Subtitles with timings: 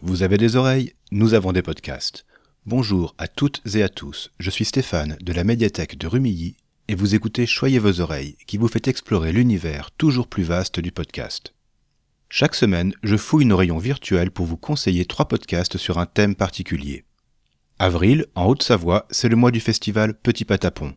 [0.00, 2.24] Vous avez des oreilles Nous avons des podcasts.
[2.66, 6.56] Bonjour à toutes et à tous, je suis Stéphane de la médiathèque de Rumilly
[6.86, 10.92] et vous écoutez Choyez vos oreilles qui vous fait explorer l'univers toujours plus vaste du
[10.92, 11.52] podcast.
[12.28, 16.36] Chaque semaine, je fouille nos rayons virtuels pour vous conseiller trois podcasts sur un thème
[16.36, 17.04] particulier.
[17.80, 20.94] Avril, en Haute-Savoie, c'est le mois du festival Petit Patapon.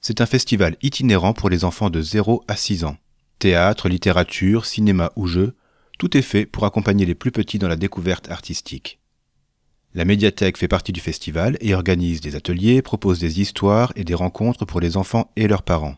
[0.00, 2.96] C'est un festival itinérant pour les enfants de 0 à 6 ans.
[3.38, 5.54] Théâtre, littérature, cinéma ou jeux,
[5.98, 8.98] tout est fait pour accompagner les plus petits dans la découverte artistique.
[9.94, 14.14] La médiathèque fait partie du festival et organise des ateliers, propose des histoires et des
[14.14, 15.96] rencontres pour les enfants et leurs parents.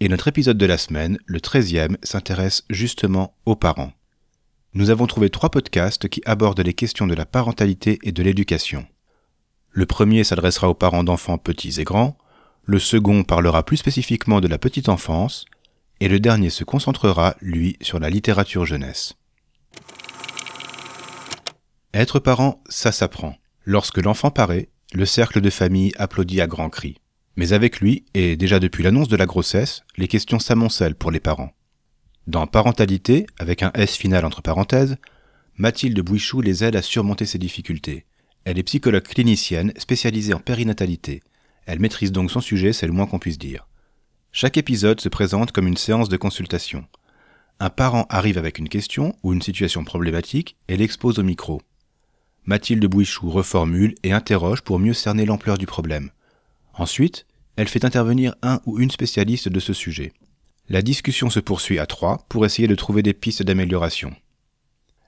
[0.00, 3.92] Et notre épisode de la semaine, le 13e, s'intéresse justement aux parents.
[4.72, 8.86] Nous avons trouvé trois podcasts qui abordent les questions de la parentalité et de l'éducation.
[9.70, 12.16] Le premier s'adressera aux parents d'enfants petits et grands,
[12.64, 15.44] le second parlera plus spécifiquement de la petite enfance,
[16.04, 19.14] et le dernier se concentrera, lui, sur la littérature jeunesse.
[21.94, 23.38] Être parent, ça s'apprend.
[23.64, 26.98] Lorsque l'enfant paraît, le cercle de famille applaudit à grands cris.
[27.36, 31.20] Mais avec lui, et déjà depuis l'annonce de la grossesse, les questions s'amoncellent pour les
[31.20, 31.54] parents.
[32.26, 34.98] Dans Parentalité, avec un S final entre parenthèses,
[35.56, 38.04] Mathilde Bouichou les aide à surmonter ces difficultés.
[38.44, 41.22] Elle est psychologue clinicienne spécialisée en périnatalité.
[41.64, 43.66] Elle maîtrise donc son sujet, c'est le moins qu'on puisse dire.
[44.36, 46.86] Chaque épisode se présente comme une séance de consultation.
[47.60, 51.62] Un parent arrive avec une question ou une situation problématique et l'expose au micro.
[52.44, 56.10] Mathilde Bouichou reformule et interroge pour mieux cerner l'ampleur du problème.
[56.72, 60.12] Ensuite, elle fait intervenir un ou une spécialiste de ce sujet.
[60.68, 64.16] La discussion se poursuit à trois pour essayer de trouver des pistes d'amélioration.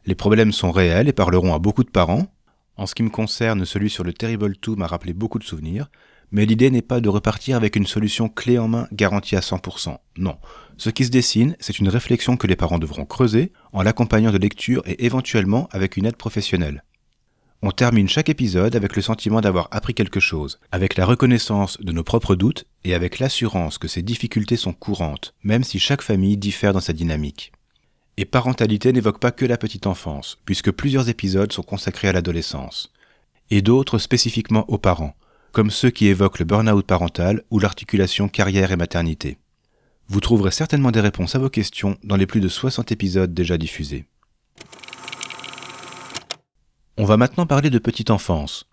[0.05, 2.29] Les problèmes sont réels et parleront à beaucoup de parents.
[2.77, 5.91] En ce qui me concerne, celui sur le Terrible 2 m'a rappelé beaucoup de souvenirs,
[6.31, 9.99] mais l'idée n'est pas de repartir avec une solution clé en main garantie à 100%.
[10.19, 10.37] Non.
[10.77, 14.39] Ce qui se dessine, c'est une réflexion que les parents devront creuser en l'accompagnant de
[14.39, 16.83] lecture et éventuellement avec une aide professionnelle.
[17.63, 21.91] On termine chaque épisode avec le sentiment d'avoir appris quelque chose, avec la reconnaissance de
[21.91, 26.37] nos propres doutes et avec l'assurance que ces difficultés sont courantes, même si chaque famille
[26.37, 27.53] diffère dans sa dynamique.
[28.19, 32.93] Et parentalité n'évoque pas que la petite enfance, puisque plusieurs épisodes sont consacrés à l'adolescence,
[33.51, 35.17] et d'autres spécifiquement aux parents,
[35.57, 39.39] comme ceux qui évoquent le burn-out parental ou l'articulation carrière et maternité.
[40.07, 43.57] Vous trouverez certainement des réponses à vos questions dans les plus de 60 épisodes déjà
[43.57, 44.05] diffusés.
[46.99, 48.69] On va maintenant parler de petite enfance.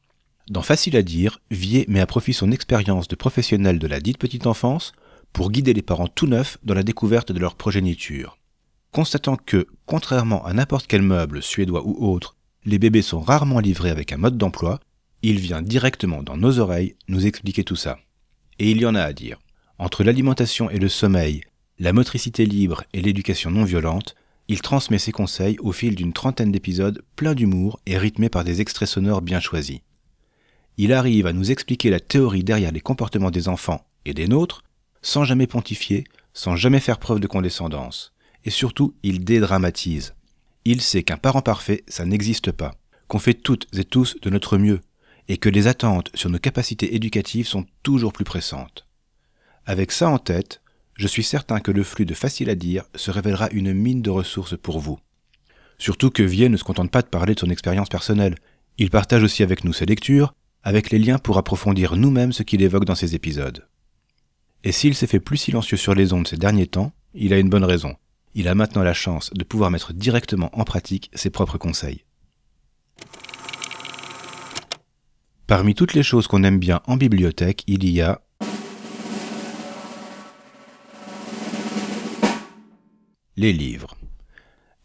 [0.50, 4.18] Dans Facile à dire, Vier met à profit son expérience de professionnel de la dite
[4.18, 4.92] petite enfance
[5.32, 8.38] pour guider les parents tout neufs dans la découverte de leur progéniture.
[8.92, 13.90] Constatant que, contrairement à n'importe quel meuble suédois ou autre, les bébés sont rarement livrés
[13.90, 14.82] avec un mode d'emploi,
[15.24, 17.98] il vient directement dans nos oreilles nous expliquer tout ça.
[18.60, 19.40] Et il y en a à dire.
[19.80, 21.42] Entre l'alimentation et le sommeil,
[21.80, 24.16] la motricité libre et l'éducation non violente,
[24.50, 28.60] il transmet ses conseils au fil d'une trentaine d'épisodes pleins d'humour et rythmés par des
[28.60, 29.80] extraits sonores bien choisis.
[30.78, 34.64] Il arrive à nous expliquer la théorie derrière les comportements des enfants et des nôtres,
[35.02, 38.14] sans jamais pontifier, sans jamais faire preuve de condescendance.
[38.44, 40.16] Et surtout, il dédramatise.
[40.66, 42.76] Il sait qu'un parent parfait, ça n'existe pas,
[43.08, 44.82] qu'on fait toutes et tous de notre mieux,
[45.28, 48.86] et que les attentes sur nos capacités éducatives sont toujours plus pressantes.
[49.66, 50.62] Avec ça en tête,
[50.96, 54.10] je suis certain que le flux de facile à dire se révélera une mine de
[54.10, 55.00] ressources pour vous.
[55.78, 58.36] Surtout que Vier ne se contente pas de parler de son expérience personnelle,
[58.78, 60.34] il partage aussi avec nous ses lectures,
[60.64, 63.68] avec les liens pour approfondir nous-mêmes ce qu'il évoque dans ses épisodes.
[64.64, 67.50] Et s'il s'est fait plus silencieux sur les ondes ces derniers temps, il a une
[67.50, 67.96] bonne raison.
[68.34, 72.04] Il a maintenant la chance de pouvoir mettre directement en pratique ses propres conseils.
[75.46, 78.22] Parmi toutes les choses qu'on aime bien en bibliothèque, il y a
[83.36, 83.98] les livres.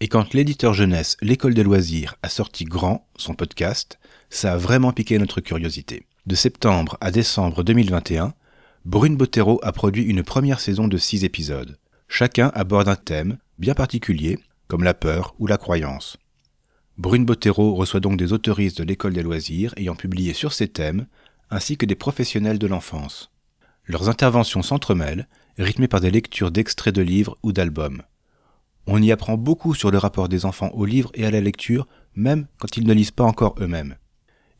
[0.01, 4.93] Et quand l'éditeur jeunesse L'école des loisirs a sorti Grand, son podcast, ça a vraiment
[4.93, 6.07] piqué notre curiosité.
[6.27, 8.35] De septembre à décembre 2021,
[8.85, 11.79] Brune Bottero a produit une première saison de six épisodes.
[12.09, 16.17] Chacun aborde un thème bien particulier, comme la peur ou la croyance.
[16.99, 21.07] Brune Bottero reçoit donc des autoristes de l'école des loisirs ayant publié sur ces thèmes,
[21.49, 23.31] ainsi que des professionnels de l'enfance.
[23.87, 25.29] Leurs interventions s'entremêlent,
[25.59, 28.03] rythmées par des lectures d'extraits de livres ou d'albums.
[28.89, 31.87] On y apprend beaucoup sur le rapport des enfants aux livres et à la lecture,
[32.17, 33.95] même quand ils ne lisent pas encore eux-mêmes.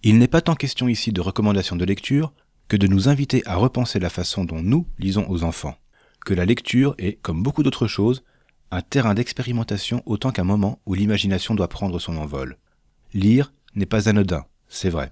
[0.05, 2.33] Il n'est pas tant question ici de recommandations de lecture
[2.69, 5.77] que de nous inviter à repenser la façon dont nous lisons aux enfants,
[6.25, 8.23] que la lecture est, comme beaucoup d'autres choses,
[8.71, 12.59] un terrain d'expérimentation autant qu'un moment où l'imagination doit prendre son envol.
[13.15, 15.11] Lire n'est pas anodin, c'est vrai.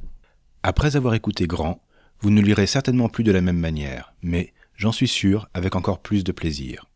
[0.63, 1.81] Après avoir écouté Grand,
[2.21, 6.01] vous ne lirez certainement plus de la même manière, mais, j'en suis sûr, avec encore
[6.01, 6.87] plus de plaisir.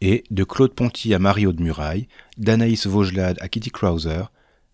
[0.00, 2.08] Et, de Claude Ponty à Mario de Muraille,
[2.38, 4.24] d'Anaïs Vaugelade à Kitty Krauser,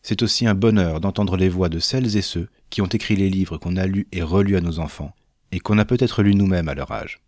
[0.02, 3.28] c'est aussi un bonheur d'entendre les voix de celles et ceux qui ont écrit les
[3.28, 5.14] livres qu'on a lus et relus à nos enfants,
[5.50, 7.20] et qu'on a peut-être lus nous-mêmes à leur âge.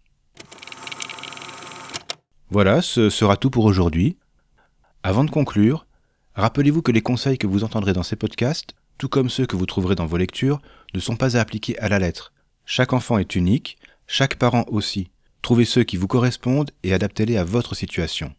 [2.51, 4.17] Voilà, ce sera tout pour aujourd'hui.
[5.03, 5.87] Avant de conclure,
[6.35, 9.67] rappelez-vous que les conseils que vous entendrez dans ces podcasts, tout comme ceux que vous
[9.67, 10.61] trouverez dans vos lectures,
[10.95, 12.33] ne sont pas à appliquer à la lettre.
[12.65, 15.11] Chaque enfant est unique, chaque parent aussi.
[15.43, 18.35] Trouvez ceux qui vous correspondent et adaptez-les à votre situation.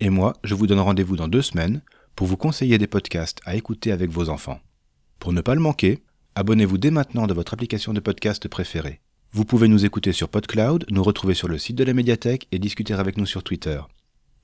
[0.00, 1.82] Et moi, je vous donne rendez-vous dans deux semaines
[2.16, 4.60] pour vous conseiller des podcasts à écouter avec vos enfants.
[5.18, 6.02] Pour ne pas le manquer,
[6.34, 9.00] abonnez-vous dès maintenant de votre application de podcast préférée.
[9.34, 12.58] Vous pouvez nous écouter sur PodCloud, nous retrouver sur le site de la médiathèque et
[12.58, 13.80] discuter avec nous sur Twitter.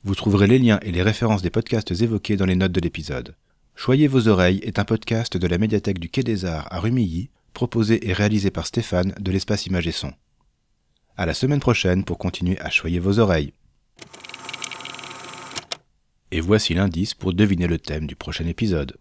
[0.03, 3.37] Vous trouverez les liens et les références des podcasts évoqués dans les notes de l'épisode.
[3.75, 7.29] Choyez vos oreilles est un podcast de la médiathèque du Quai des Arts à Rumilly,
[7.53, 10.13] proposé et réalisé par Stéphane de l'espace Image et Son.
[11.19, 13.53] À la semaine prochaine pour continuer à choyer vos oreilles.
[16.31, 18.97] Et voici l'indice pour deviner le thème du prochain épisode.